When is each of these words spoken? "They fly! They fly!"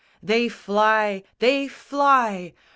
"They 0.23 0.49
fly! 0.49 1.21
They 1.37 1.67
fly!" 1.67 2.53